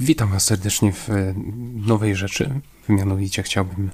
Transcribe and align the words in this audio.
Witam 0.00 0.30
Was 0.30 0.44
serdecznie 0.44 0.92
w 0.92 1.08
nowej 1.86 2.16
rzeczy. 2.16 2.60
Mianowicie 2.88 3.42
chciałbym 3.42 3.90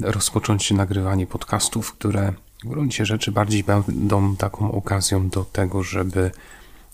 rozpocząć 0.00 0.70
nagrywanie 0.70 1.26
podcastów, 1.26 1.92
które 1.92 2.32
w 2.64 2.68
gruncie 2.68 3.06
rzeczy 3.06 3.32
bardziej 3.32 3.64
będą 3.64 4.36
taką 4.36 4.72
okazją 4.72 5.28
do 5.28 5.44
tego, 5.44 5.82
żeby 5.82 6.30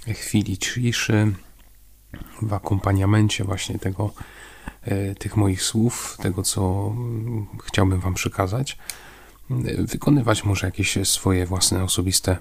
chwili 0.07 0.59
ciszy 0.59 1.33
w 2.43 2.53
akompaniamencie 2.53 3.45
właśnie 3.45 3.79
tego, 3.79 4.13
e, 4.83 5.15
tych 5.15 5.37
moich 5.37 5.63
słów, 5.63 6.17
tego 6.23 6.43
co 6.43 6.95
chciałbym 7.65 8.01
Wam 8.01 8.15
przekazać, 8.15 8.79
wykonywać 9.79 10.45
może 10.45 10.67
jakieś 10.67 10.99
swoje 11.05 11.47
własne 11.47 11.85
osobiste 11.85 12.37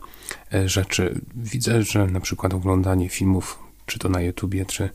e, 0.54 0.70
rzeczy. 0.70 1.22
Widzę, 1.36 1.84
że 1.84 2.08
na 2.08 2.20
przykład 2.20 2.54
oglądanie 2.54 3.10
filmów, 3.10 3.60
czy 3.86 4.00
to 4.00 4.10
na 4.10 4.22
YouTubie, 4.22 4.66
czy 4.66 4.90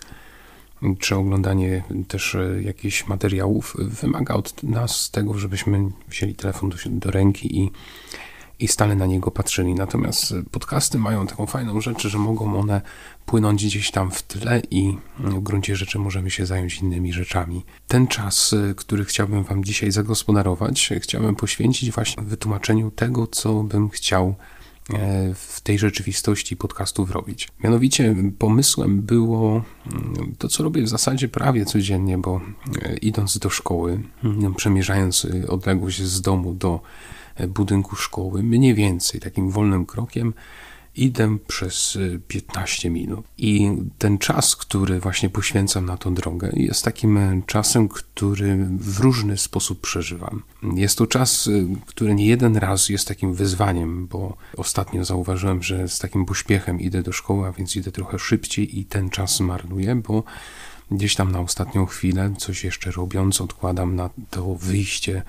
czy 0.98 1.16
oglądanie 1.16 1.82
też 2.08 2.34
e, 2.34 2.62
jakichś 2.62 3.06
materiałów 3.06 3.76
wymaga 3.78 4.34
od 4.34 4.62
nas 4.62 5.10
tego, 5.10 5.38
żebyśmy 5.38 5.88
wzięli 6.08 6.34
telefon 6.34 6.70
do, 6.70 6.76
do 6.86 7.10
ręki 7.10 7.58
i, 7.60 7.70
i 8.58 8.68
stale 8.68 8.94
na 8.94 9.06
niego 9.06 9.30
patrzyli. 9.30 9.74
Natomiast 9.74 10.34
podcasty 10.50 10.98
mają 10.98 11.26
taką 11.26 11.46
fajną 11.46 11.80
rzecz, 11.80 12.06
że 12.08 12.18
mogą 12.18 12.60
one 12.60 12.80
płynąć 13.26 13.64
gdzieś 13.64 13.90
tam 13.90 14.10
w 14.10 14.22
tle 14.22 14.62
i 14.70 14.96
w 15.18 15.40
gruncie 15.40 15.76
rzeczy 15.76 15.98
możemy 15.98 16.30
się 16.30 16.46
zająć 16.46 16.80
innymi 16.80 17.12
rzeczami. 17.12 17.64
Ten 17.88 18.06
czas, 18.06 18.52
e, 18.52 18.74
który 18.74 19.04
chciałbym 19.04 19.44
Wam 19.44 19.64
dzisiaj 19.64 19.92
zagospodarować, 19.92 20.90
chciałbym 21.00 21.36
poświęcić 21.36 21.90
właśnie 21.90 22.22
wytłumaczeniu 22.22 22.90
tego, 22.90 23.26
co 23.26 23.62
bym 23.62 23.90
chciał 23.90 24.34
E, 24.34 24.63
w 25.34 25.60
tej 25.60 25.78
rzeczywistości 25.78 26.56
podcastów 26.56 27.10
robić. 27.10 27.48
Mianowicie 27.64 28.14
pomysłem 28.38 29.02
było 29.02 29.62
mm, 29.92 30.34
to, 30.38 30.48
co 30.48 30.62
robię 30.62 30.82
w 30.82 30.88
zasadzie 30.88 31.28
prawie 31.28 31.64
codziennie, 31.64 32.18
bo 32.18 32.40
e, 32.82 32.96
idąc 32.96 33.38
do 33.38 33.50
szkoły, 33.50 34.02
mm, 34.24 34.54
przemierzając 34.54 35.24
e, 35.24 35.48
odległość 35.48 36.02
z 36.02 36.22
domu 36.22 36.54
do 36.54 36.80
budynku 37.48 37.96
szkoły, 37.96 38.42
mniej 38.42 38.74
więcej 38.74 39.20
takim 39.20 39.50
wolnym 39.50 39.86
krokiem, 39.86 40.34
idę 40.96 41.38
przez 41.46 41.98
15 42.28 42.88
y, 42.88 42.90
minut. 42.90 43.26
I 43.38 43.70
ten 43.98 44.18
czas, 44.18 44.56
który 44.56 45.00
właśnie 45.00 45.30
poświęcam 45.30 45.86
na 45.86 45.96
tą 45.96 46.14
drogę, 46.14 46.50
jest 46.52 46.84
takim 46.84 47.16
e, 47.16 47.42
czasem, 47.46 47.88
który 47.88 48.66
w 48.78 49.00
różny 49.00 49.38
sposób 49.38 49.80
przeżywam. 49.80 50.42
Jest 50.74 50.98
to 50.98 51.06
czas, 51.06 51.46
y, 51.46 51.66
który 51.86 52.14
nie 52.14 52.26
jeden 52.26 52.56
raz 52.56 52.88
jest 52.88 53.08
takim 53.08 53.34
wyzwaniem, 53.34 54.06
bo 54.06 54.36
ostatnio 54.56 55.04
zauważyłem, 55.04 55.62
że 55.62 55.88
z 55.88 55.98
takim 55.98 56.24
pośpiechem 56.24 56.80
idę 56.80 57.02
do 57.02 57.12
szkoły, 57.12 57.48
a 57.48 57.52
więc 57.52 57.76
idę 57.76 57.92
trochę 57.92 58.18
szybciej 58.18 58.78
i 58.78 58.84
ten 58.84 59.10
czas 59.10 59.40
marnuję, 59.40 59.96
bo 59.96 60.24
gdzieś 60.90 61.14
tam 61.14 61.32
na 61.32 61.40
ostatnią 61.40 61.86
chwilę, 61.86 62.34
coś 62.38 62.64
jeszcze 62.64 62.90
robiąc, 62.90 63.40
odkładam 63.40 63.96
na 63.96 64.10
to 64.30 64.54
wyjście 64.54 65.22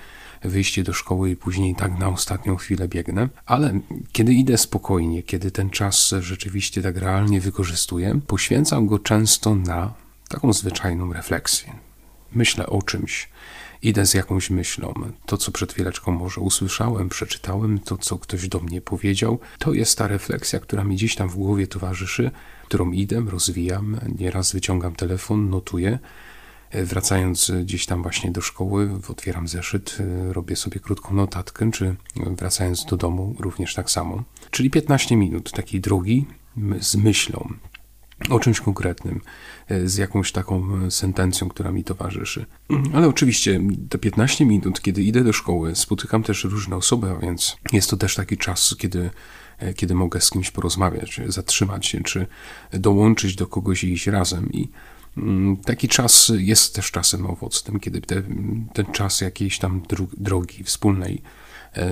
wyjście 0.43 0.83
do 0.83 0.93
szkoły 0.93 1.29
i 1.29 1.35
później 1.35 1.75
tak 1.75 1.99
na 1.99 2.07
ostatnią 2.07 2.55
chwilę 2.55 2.87
biegnę. 2.87 3.29
Ale 3.45 3.79
kiedy 4.11 4.33
idę 4.33 4.57
spokojnie, 4.57 5.23
kiedy 5.23 5.51
ten 5.51 5.69
czas 5.69 6.13
rzeczywiście 6.19 6.81
tak 6.81 6.97
realnie 6.97 7.41
wykorzystuję, 7.41 8.19
poświęcam 8.27 8.87
go 8.87 8.99
często 8.99 9.55
na 9.55 9.93
taką 10.29 10.53
zwyczajną 10.53 11.13
refleksję. 11.13 11.73
Myślę 12.31 12.67
o 12.67 12.81
czymś, 12.81 13.29
idę 13.87 14.05
z 14.05 14.13
jakąś 14.13 14.49
myślą. 14.49 14.93
To, 15.25 15.37
co 15.37 15.51
przed 15.51 15.73
chwileczką 15.73 16.11
może 16.11 16.41
usłyszałem, 16.41 17.09
przeczytałem, 17.09 17.79
to, 17.79 17.97
co 17.97 18.17
ktoś 18.17 18.47
do 18.47 18.59
mnie 18.59 18.81
powiedział, 18.81 19.39
to 19.59 19.73
jest 19.73 19.97
ta 19.97 20.07
refleksja, 20.07 20.59
która 20.59 20.83
mi 20.83 20.95
gdzieś 20.95 21.15
tam 21.15 21.29
w 21.29 21.35
głowie 21.35 21.67
towarzyszy, 21.67 22.31
którą 22.65 22.91
idę, 22.91 23.25
rozwijam, 23.27 23.99
nieraz 24.19 24.53
wyciągam 24.53 24.95
telefon, 24.95 25.49
notuję 25.49 25.99
Wracając 26.83 27.51
gdzieś 27.63 27.85
tam 27.85 28.01
właśnie 28.03 28.31
do 28.31 28.41
szkoły, 28.41 28.89
otwieram 29.09 29.47
zeszyt, 29.47 29.97
robię 30.29 30.55
sobie 30.55 30.79
krótką 30.79 31.15
notatkę, 31.15 31.71
czy 31.71 31.95
wracając 32.15 32.85
do 32.85 32.97
domu 32.97 33.35
również 33.39 33.73
tak 33.73 33.91
samo. 33.91 34.23
Czyli 34.51 34.69
15 34.69 35.15
minut 35.15 35.51
takiej 35.51 35.81
drogi 35.81 36.25
z 36.79 36.95
myślą 36.95 37.53
o 38.29 38.39
czymś 38.39 38.61
konkretnym, 38.61 39.21
z 39.85 39.97
jakąś 39.97 40.31
taką 40.31 40.67
sentencją, 40.91 41.49
która 41.49 41.71
mi 41.71 41.83
towarzyszy. 41.83 42.45
Ale 42.93 43.07
oczywiście 43.07 43.61
te 43.89 43.97
15 43.97 44.45
minut, 44.45 44.81
kiedy 44.81 45.03
idę 45.03 45.23
do 45.23 45.33
szkoły, 45.33 45.75
spotykam 45.75 46.23
też 46.23 46.43
różne 46.43 46.75
osoby, 46.75 47.09
a 47.09 47.15
więc 47.15 47.57
jest 47.73 47.89
to 47.89 47.97
też 47.97 48.15
taki 48.15 48.37
czas, 48.37 48.75
kiedy 48.79 49.09
kiedy 49.75 49.95
mogę 49.95 50.21
z 50.21 50.29
kimś 50.29 50.51
porozmawiać, 50.51 51.21
zatrzymać 51.27 51.85
się, 51.85 52.03
czy 52.03 52.27
dołączyć 52.71 53.35
do 53.35 53.47
kogoś 53.47 53.83
i 53.83 53.93
iść 53.93 54.07
razem. 54.07 54.51
I 54.51 54.69
Mm, 55.17 55.57
taki 55.57 55.87
czas 55.87 56.31
jest 56.37 56.75
też 56.75 56.91
czasem 56.91 57.25
owocnym, 57.25 57.79
kiedy 57.79 58.01
te, 58.01 58.21
ten 58.73 58.85
czas 58.85 59.21
jakiejś 59.21 59.59
tam 59.59 59.81
drogi 60.17 60.63
wspólnej 60.63 61.13
e, 61.13 61.21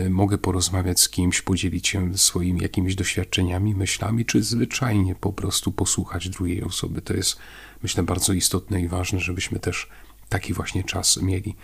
mogę 0.09 0.38
porozmawiać 0.38 0.99
z 0.99 1.09
kimś, 1.09 1.41
podzielić 1.41 1.88
się 1.88 2.17
swoimi 2.17 2.61
jakimiś 2.61 2.95
doświadczeniami, 2.95 3.75
myślami, 3.75 4.25
czy 4.25 4.44
zwyczajnie 4.44 5.16
po 5.16 5.33
prostu 5.33 5.71
posłuchać 5.71 6.29
drugiej 6.29 6.63
osoby. 6.63 7.01
To 7.01 7.13
jest, 7.13 7.38
myślę, 7.83 8.03
bardzo 8.03 8.33
istotne 8.33 8.81
i 8.81 8.88
ważne, 8.88 9.19
żebyśmy 9.19 9.59
też 9.59 9.89
taki 10.29 10.53
właśnie 10.53 10.83
czas 10.83 11.21
mieli. 11.21 11.55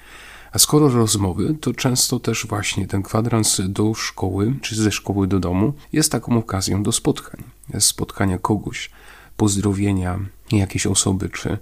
A 0.51 0.59
skoro 0.59 0.89
rozmowy, 0.89 1.55
to 1.61 1.73
często 1.73 2.19
też 2.19 2.47
właśnie 2.47 2.87
ten 2.87 3.03
kwadrans 3.03 3.61
do 3.69 3.93
szkoły, 3.93 4.53
czy 4.61 4.75
ze 4.75 4.91
szkoły 4.91 5.27
do 5.27 5.39
domu 5.39 5.73
jest 5.93 6.11
taką 6.11 6.37
okazją 6.37 6.83
do 6.83 6.91
spotkań, 6.91 7.43
spotkania 7.79 8.37
kogoś, 8.37 8.89
pozdrowienia 9.37 10.19
jakiejś 10.51 10.87
osoby, 10.87 11.29
czy, 11.29 11.57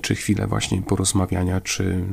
czy 0.00 0.14
chwilę 0.14 0.46
właśnie 0.46 0.82
porozmawiania, 0.82 1.60
czy, 1.60 2.04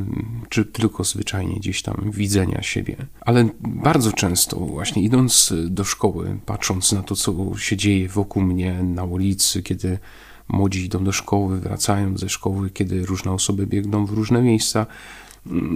czy 0.49 0.65
tylko 0.65 1.03
zwyczajnie 1.03 1.55
gdzieś 1.55 1.81
tam 1.81 2.11
widzenia 2.11 2.61
siebie. 2.61 2.95
Ale 3.21 3.49
bardzo 3.61 4.11
często, 4.11 4.59
właśnie 4.59 5.03
idąc 5.03 5.53
do 5.67 5.83
szkoły, 5.83 6.37
patrząc 6.45 6.91
na 6.91 7.03
to, 7.03 7.15
co 7.15 7.57
się 7.57 7.77
dzieje 7.77 8.09
wokół 8.09 8.43
mnie 8.43 8.83
na 8.83 9.03
ulicy, 9.03 9.63
kiedy 9.63 9.99
młodzi 10.47 10.85
idą 10.85 11.03
do 11.03 11.11
szkoły, 11.11 11.59
wracają 11.59 12.17
ze 12.17 12.29
szkoły, 12.29 12.69
kiedy 12.69 13.05
różne 13.05 13.31
osoby 13.31 13.67
biegną 13.67 14.05
w 14.05 14.11
różne 14.11 14.41
miejsca, 14.41 14.85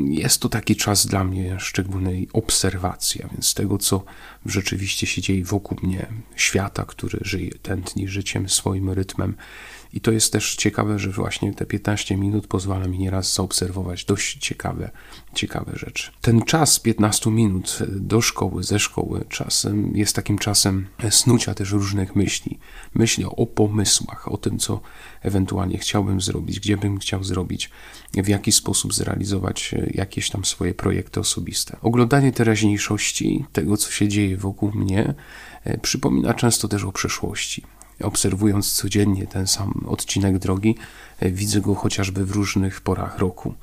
jest 0.10 0.42
to 0.42 0.50
taki 0.50 0.76
czas 0.76 1.06
dla 1.06 1.24
mnie 1.24 1.60
szczególnej 1.60 2.28
obserwacji, 2.34 3.24
a 3.24 3.28
więc 3.28 3.54
tego, 3.54 3.78
co 3.78 4.04
rzeczywiście 4.46 5.08
się 5.08 5.22
dzieje 5.22 5.44
wokół 5.44 5.78
mnie, 5.84 6.08
świata, 6.36 6.86
który 6.86 7.20
żyje, 7.22 7.52
tętni 7.62 8.08
życiem, 8.08 8.50
swoim 8.50 8.90
rytmem. 8.90 9.36
I 9.94 10.02
to 10.02 10.12
jest 10.12 10.34
też 10.34 10.56
ciekawe, 10.56 11.00
że 11.00 11.10
właśnie 11.10 11.54
te 11.54 11.66
15 11.66 12.18
minut 12.18 12.48
pozwala 12.48 12.88
mi 12.88 13.00
nieraz 13.00 13.34
zaobserwować 13.34 14.06
dość 14.06 14.38
ciekawe, 14.38 14.92
ciekawe 15.34 15.72
rzeczy. 15.76 16.12
Ten 16.22 16.42
czas 16.42 16.80
15 16.80 17.32
minut 17.32 17.80
do 17.90 18.22
szkoły, 18.22 18.64
ze 18.64 18.80
szkoły, 18.80 19.26
czasem 19.30 19.98
jest 19.98 20.16
takim 20.16 20.38
czasem 20.38 20.88
snucia 21.10 21.54
też 21.54 21.72
różnych 21.72 22.16
myśli. 22.16 22.60
Myśli 22.96 23.26
o 23.26 23.46
pomysłach, 23.46 24.32
o 24.32 24.38
tym, 24.38 24.60
co 24.60 24.82
ewentualnie 25.22 25.78
chciałbym 25.78 26.22
zrobić, 26.22 26.60
gdzie 26.60 26.78
bym 26.78 27.00
chciał 27.00 27.24
zrobić, 27.24 27.70
w 28.14 28.28
jaki 28.28 28.52
sposób 28.52 28.94
zrealizować 28.94 29.76
jakieś 29.92 30.30
tam 30.30 30.46
swoje 30.46 30.74
projekty 30.74 31.20
osobiste. 31.20 31.78
Oglądanie 31.82 32.32
teraźniejszości, 32.32 33.46
tego, 33.54 33.78
co 33.78 33.92
się 33.92 34.08
dzieje 34.08 34.38
wokół 34.38 34.72
mnie, 34.72 35.14
e, 35.64 35.78
przypomina 35.78 36.34
często 36.34 36.68
też 36.68 36.84
o 36.84 36.92
przeszłości 36.92 37.64
obserwując 38.04 38.74
codziennie 38.74 39.28
ten 39.28 39.48
sam 39.48 39.86
odcinek 39.88 40.38
drogi, 40.38 40.76
e, 41.20 41.32
widzę 41.32 41.62
go 41.62 41.76
chociażby 41.76 42.26
w 42.26 42.32
różnych 42.32 42.82
porach 42.82 43.18
roku, 43.18 43.54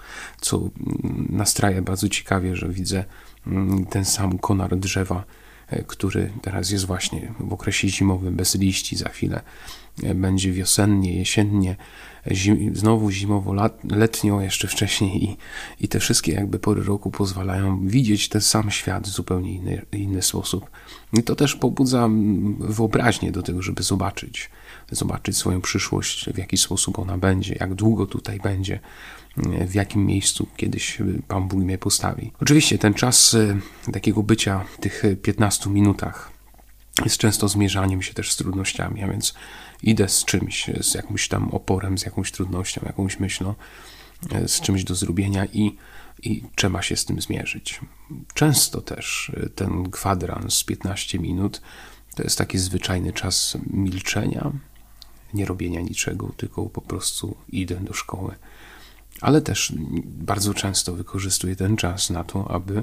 co 0.41 0.56
mm, 0.56 1.27
nastraja 1.31 1.83
bardzo 1.83 2.09
ciekawie, 2.09 2.56
że 2.56 2.69
widzę 2.69 3.05
mm, 3.47 3.87
ten 3.87 4.05
sam 4.05 4.38
konar 4.38 4.76
drzewa, 4.76 5.25
e, 5.69 5.82
który 5.82 6.31
teraz 6.43 6.70
jest 6.70 6.87
właśnie 6.87 7.35
w 7.41 7.53
okresie 7.53 7.88
zimowym 7.88 8.37
bez 8.37 8.55
liści, 8.55 8.97
za 8.97 9.09
chwilę 9.09 9.41
będzie 10.14 10.52
wiosennie, 10.52 11.19
jesiennie, 11.19 11.76
zim, 12.32 12.76
znowu 12.76 13.11
zimowo-letnio, 13.11 14.41
jeszcze 14.41 14.69
wcześniej 14.69 15.25
i, 15.25 15.37
i 15.81 15.88
te 15.88 16.00
wszystkie 16.00 16.32
jakby 16.32 16.58
pory 16.58 16.82
roku 16.82 17.11
pozwalają 17.11 17.88
widzieć 17.88 18.29
ten 18.29 18.41
sam 18.41 18.70
świat 18.70 19.06
w 19.06 19.11
zupełnie 19.11 19.55
inny, 19.55 19.87
inny 19.93 20.23
sposób. 20.23 20.70
I 21.12 21.23
to 21.23 21.37
też 21.37 21.56
pobudza 21.56 22.08
wyobraźnię 22.58 23.32
do 23.32 23.43
tego, 23.43 23.62
żeby 23.62 23.82
zobaczyć, 23.82 24.50
zobaczyć 24.91 25.37
swoją 25.37 25.61
przyszłość, 25.61 26.31
w 26.35 26.38
jaki 26.38 26.56
sposób 26.56 26.99
ona 26.99 27.19
będzie, 27.19 27.56
jak 27.61 27.75
długo 27.75 28.06
tutaj 28.06 28.40
będzie, 28.40 28.81
w 29.67 29.75
jakim 29.75 30.06
miejscu 30.06 30.47
kiedyś 30.56 30.99
Pan 31.29 31.49
Bóg 31.49 31.61
mnie 31.61 31.79
postawi. 31.79 32.32
Oczywiście 32.40 32.79
ten 32.79 32.94
czas 32.94 33.35
e, 33.35 33.93
takiego 33.93 34.23
bycia 34.23 34.64
w 34.79 34.81
tych 34.81 35.02
15 35.23 35.70
minutach 35.70 36.34
jest 37.02 37.19
często 37.19 37.49
zmierzaniem 37.49 38.02
się 38.02 38.14
też 38.14 38.32
z 38.32 38.37
trudnościami, 38.37 39.02
a 39.02 39.08
więc 39.08 39.35
idę 39.82 40.08
z 40.08 40.25
czymś, 40.25 40.70
z 40.81 40.94
jakimś 40.94 41.29
tam 41.29 41.50
oporem, 41.50 41.99
z 41.99 42.05
jakąś 42.05 42.32
trudnością, 42.32 42.81
jakąś 42.87 43.20
myślą, 43.20 43.55
e, 44.32 44.49
z 44.49 44.61
czymś 44.61 44.85
do 44.85 44.94
zrobienia 44.94 45.44
i, 45.46 45.76
i 46.23 46.43
trzeba 46.55 46.82
się 46.82 46.96
z 46.96 47.05
tym 47.05 47.20
zmierzyć. 47.20 47.81
Często 48.35 48.81
też 48.81 49.32
e, 49.37 49.49
ten 49.49 49.91
kwadrans 49.91 50.64
15 50.64 51.19
minut 51.19 51.61
to 52.14 52.23
jest 52.23 52.38
taki 52.38 52.58
zwyczajny 52.58 53.12
czas 53.12 53.58
milczenia, 53.67 54.52
nie 55.35 55.44
robienia 55.47 55.81
niczego, 55.81 56.32
tylko 56.37 56.67
po 56.67 56.81
prostu 56.81 57.37
idę 57.49 57.75
do 57.75 57.93
szkoły. 57.93 58.35
Ale 59.20 59.43
też 59.43 59.73
bardzo 60.05 60.55
często 60.55 60.94
wykorzystuję 60.94 61.56
ten 61.56 61.76
czas 61.76 62.11
na 62.11 62.25
to, 62.25 62.50
aby 62.50 62.79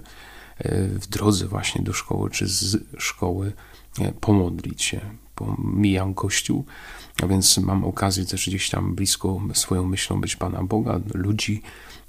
e, 0.58 0.88
w 0.88 1.08
drodze 1.08 1.48
właśnie 1.48 1.82
do 1.82 1.94
szkoły 1.94 2.30
czy 2.30 2.48
z 2.48 2.78
szkoły 2.98 3.54
pomodlić 4.20 4.84
się. 4.84 5.02
Pomijam 5.36 6.14
kościół, 6.14 6.66
a 7.24 7.28
więc 7.28 7.58
mam 7.58 7.84
okazję 7.86 8.26
też 8.26 8.50
gdzieś 8.50 8.70
tam 8.70 8.96
blisko 8.96 9.42
swoją 9.54 9.88
myślą 9.88 10.22
być 10.22 10.36
Pana 10.36 10.64
Boga, 10.64 11.00
ludzi, 11.14 11.62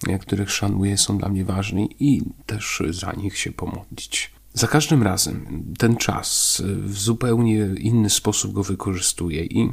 e, 0.09 0.19
których 0.19 0.51
szanuję, 0.51 0.99
są 0.99 1.19
dla 1.19 1.29
mnie 1.29 1.45
ważni 1.45 1.97
i 2.01 2.23
też 2.47 2.83
za 2.91 3.13
nich 3.13 3.39
się 3.39 3.53
pomodlić. 3.53 4.31
Za 4.55 4.67
każdym 4.67 5.03
razem 5.03 5.65
ten 5.79 5.97
czas 5.97 6.63
w 6.65 6.99
zupełnie 6.99 7.69
inny 7.79 8.11
sposób 8.11 8.53
go 8.53 8.63
wykorzystuję 8.63 9.45
i 9.45 9.71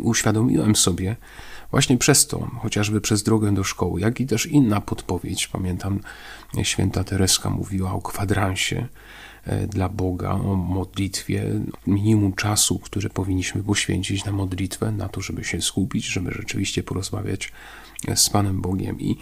uświadomiłem 0.00 0.76
sobie 0.76 1.16
właśnie 1.70 1.98
przez 1.98 2.26
to, 2.26 2.50
chociażby 2.62 3.00
przez 3.00 3.22
drogę 3.22 3.54
do 3.54 3.64
szkoły, 3.64 4.00
jak 4.00 4.20
i 4.20 4.26
też 4.26 4.46
inna 4.46 4.80
podpowiedź. 4.80 5.48
Pamiętam, 5.48 6.00
święta 6.62 7.04
Tereska 7.04 7.50
mówiła 7.50 7.92
o 7.92 8.02
kwadransie 8.02 8.76
e, 8.76 8.88
dla 9.68 9.88
Boga, 9.88 10.30
o 10.30 10.56
modlitwie, 10.56 11.44
minimum 11.86 12.32
czasu, 12.32 12.78
który 12.78 13.10
powinniśmy 13.10 13.62
poświęcić 13.62 14.24
na 14.24 14.32
modlitwę, 14.32 14.92
na 14.92 15.08
to, 15.08 15.20
żeby 15.20 15.44
się 15.44 15.62
skupić, 15.62 16.06
żeby 16.06 16.30
rzeczywiście 16.30 16.82
porozmawiać 16.82 17.52
z 18.14 18.30
Panem 18.30 18.60
Bogiem 18.60 19.00
i 19.00 19.16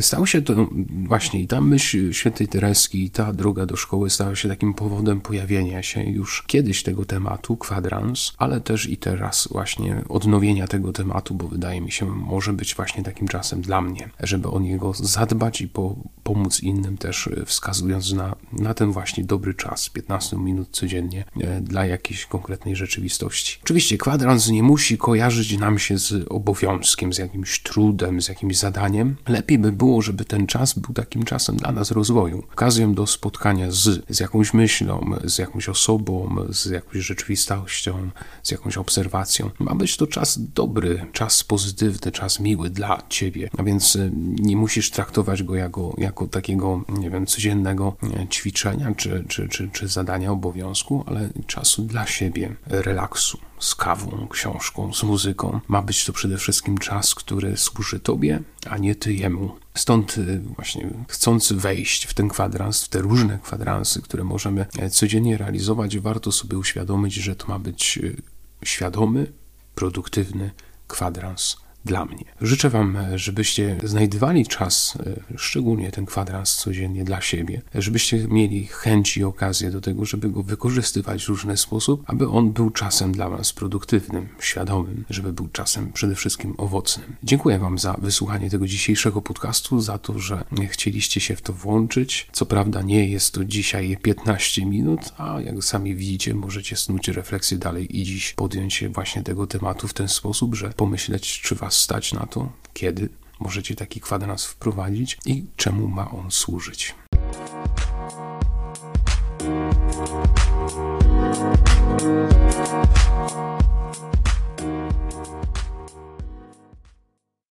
Stało 0.00 0.26
się 0.26 0.42
to 0.42 0.68
właśnie 1.06 1.40
i 1.40 1.46
ta 1.46 1.60
myśl 1.60 2.12
świętej 2.12 2.48
Tereski, 2.48 3.04
i 3.04 3.10
ta 3.10 3.32
droga 3.32 3.66
do 3.66 3.76
szkoły 3.76 4.10
stała 4.10 4.36
się 4.36 4.48
takim 4.48 4.74
powodem 4.74 5.20
pojawienia 5.20 5.82
się 5.82 6.02
już 6.02 6.44
kiedyś 6.46 6.82
tego 6.82 7.04
tematu, 7.04 7.56
kwadrans, 7.56 8.32
ale 8.38 8.60
też 8.60 8.88
i 8.88 8.96
teraz 8.96 9.48
właśnie 9.50 10.02
odnowienia 10.08 10.66
tego 10.66 10.92
tematu, 10.92 11.34
bo 11.34 11.48
wydaje 11.48 11.80
mi 11.80 11.92
się, 11.92 12.06
może 12.06 12.52
być 12.52 12.74
właśnie 12.74 13.02
takim 13.02 13.28
czasem 13.28 13.62
dla 13.62 13.80
mnie, 13.80 14.10
żeby 14.20 14.48
o 14.48 14.60
niego 14.60 14.92
zadbać 14.94 15.60
i 15.60 15.68
po, 15.68 15.96
pomóc 16.22 16.60
innym 16.60 16.96
też 16.98 17.28
wskazując 17.46 18.12
na, 18.12 18.36
na 18.52 18.74
ten 18.74 18.92
właśnie 18.92 19.24
dobry 19.24 19.54
czas, 19.54 19.88
15 19.88 20.36
minut 20.36 20.68
codziennie 20.70 21.24
e, 21.40 21.60
dla 21.60 21.86
jakiejś 21.86 22.26
konkretnej 22.26 22.76
rzeczywistości. 22.76 23.58
Oczywiście 23.62 23.98
kwadrans 23.98 24.48
nie 24.48 24.62
musi 24.62 24.98
kojarzyć 24.98 25.58
nam 25.58 25.78
się 25.78 25.98
z 25.98 26.26
obowiązkiem, 26.28 27.12
z 27.12 27.18
jakimś 27.18 27.62
trudem, 27.62 28.22
z 28.22 28.28
jakimś 28.28 28.56
zadaniem. 28.56 29.16
Lepiej 29.28 29.58
by 29.58 29.72
było, 29.82 30.02
żeby 30.02 30.24
ten 30.24 30.46
czas 30.46 30.78
był 30.78 30.94
takim 30.94 31.24
czasem 31.24 31.56
dla 31.56 31.72
nas 31.72 31.90
rozwoju, 31.90 32.38
okazją 32.52 32.94
do 32.94 33.06
spotkania 33.06 33.70
z, 33.70 34.04
z 34.08 34.20
jakąś 34.20 34.54
myślą, 34.54 35.10
z 35.24 35.38
jakąś 35.38 35.68
osobą, 35.68 36.36
z 36.48 36.66
jakąś 36.66 36.96
rzeczywistością, 36.96 38.10
z 38.42 38.50
jakąś 38.50 38.76
obserwacją. 38.76 39.50
Ma 39.58 39.74
być 39.74 39.96
to 39.96 40.06
czas 40.06 40.38
dobry, 40.54 41.06
czas 41.12 41.44
pozytywny, 41.44 42.12
czas 42.12 42.40
miły 42.40 42.70
dla 42.70 43.02
ciebie, 43.08 43.50
a 43.58 43.62
więc 43.62 43.96
e, 43.96 44.10
nie 44.40 44.56
musisz 44.56 44.90
traktować 44.90 45.42
go 45.42 45.54
jako, 45.54 45.94
jako 45.98 46.26
takiego, 46.26 46.84
nie 46.88 47.10
wiem, 47.10 47.26
codziennego 47.26 47.96
e, 48.02 48.28
ćwiczenia 48.28 48.94
czy, 48.96 49.24
czy, 49.28 49.48
czy, 49.48 49.70
czy 49.72 49.88
zadania, 49.88 50.32
obowiązku, 50.32 51.04
ale 51.06 51.28
czasu 51.46 51.82
dla 51.82 52.06
siebie, 52.06 52.56
relaksu 52.66 53.38
z 53.62 53.74
kawą, 53.74 54.28
książką, 54.30 54.94
z 54.94 55.02
muzyką. 55.02 55.60
Ma 55.68 55.82
być 55.82 56.04
to 56.04 56.12
przede 56.12 56.38
wszystkim 56.38 56.78
czas, 56.78 57.14
który 57.14 57.56
służy 57.56 58.00
Tobie, 58.00 58.42
a 58.66 58.78
nie 58.78 58.94
Ty 58.94 59.14
jemu. 59.14 59.56
Stąd 59.74 60.18
y, 60.18 60.40
właśnie 60.56 60.90
chcąc 61.08 61.52
wejść 61.52 62.06
w 62.06 62.14
ten 62.14 62.28
kwadrans, 62.28 62.84
w 62.84 62.88
te 62.88 62.98
różne 62.98 63.38
kwadransy, 63.42 64.02
które 64.02 64.24
możemy 64.24 64.66
e, 64.78 64.90
codziennie 64.90 65.38
realizować, 65.38 65.98
warto 65.98 66.32
sobie 66.32 66.58
uświadomić, 66.58 67.14
że 67.14 67.36
to 67.36 67.46
ma 67.48 67.58
być 67.58 67.98
y, 67.98 68.22
świadomy, 68.64 69.32
produktywny 69.74 70.50
kwadrans 70.88 71.61
dla 71.84 72.04
mnie. 72.04 72.24
Życzę 72.40 72.70
Wam, 72.70 72.98
żebyście 73.14 73.76
znajdowali 73.84 74.46
czas, 74.46 74.98
e, 75.06 75.38
szczególnie 75.38 75.90
ten 75.90 76.06
kwadrans 76.06 76.56
codziennie 76.56 77.04
dla 77.04 77.20
siebie, 77.20 77.62
żebyście 77.74 78.28
mieli 78.28 78.66
chęć 78.66 79.16
i 79.16 79.24
okazję 79.24 79.70
do 79.70 79.80
tego, 79.80 80.04
żeby 80.04 80.30
go 80.30 80.42
wykorzystywać 80.42 81.24
w 81.24 81.28
różny 81.28 81.56
sposób, 81.56 82.02
aby 82.06 82.28
on 82.28 82.52
był 82.52 82.70
czasem 82.70 83.12
dla 83.12 83.30
Was 83.30 83.52
produktywnym, 83.52 84.28
świadomym, 84.40 85.04
żeby 85.10 85.32
był 85.32 85.48
czasem 85.48 85.92
przede 85.92 86.14
wszystkim 86.14 86.54
owocnym. 86.58 87.16
Dziękuję 87.22 87.58
Wam 87.58 87.78
za 87.78 87.92
wysłuchanie 87.92 88.50
tego 88.50 88.66
dzisiejszego 88.66 89.22
podcastu, 89.22 89.80
za 89.80 89.98
to, 89.98 90.18
że 90.18 90.44
chcieliście 90.68 91.20
się 91.20 91.36
w 91.36 91.42
to 91.42 91.52
włączyć. 91.52 92.28
Co 92.32 92.46
prawda 92.46 92.82
nie 92.82 93.08
jest 93.08 93.34
to 93.34 93.44
dzisiaj 93.44 93.96
15 94.02 94.66
minut, 94.66 95.00
a 95.18 95.40
jak 95.40 95.64
sami 95.64 95.94
widzicie, 95.94 96.34
możecie 96.34 96.76
snuć 96.76 97.08
refleksję 97.08 97.58
dalej 97.58 98.00
i 98.00 98.04
dziś 98.04 98.32
podjąć 98.32 98.74
się 98.74 98.88
właśnie 98.88 99.22
tego 99.22 99.46
tematu 99.46 99.88
w 99.88 99.94
ten 99.94 100.08
sposób, 100.08 100.54
że 100.54 100.70
pomyśleć, 100.70 101.40
czy 101.40 101.54
Was 101.72 101.80
stać 101.80 102.12
na 102.12 102.26
to, 102.26 102.52
kiedy 102.74 103.08
możecie 103.40 103.74
taki 103.74 104.00
kwadrans 104.00 104.44
wprowadzić 104.44 105.18
i 105.26 105.44
czemu 105.56 105.88
ma 105.88 106.10
on 106.10 106.30
służyć. 106.30 106.94